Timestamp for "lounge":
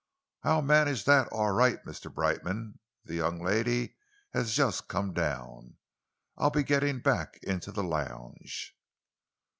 7.83-8.75